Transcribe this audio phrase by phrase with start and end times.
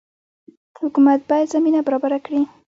[0.81, 2.41] حکومت باید زمینه برابره کړي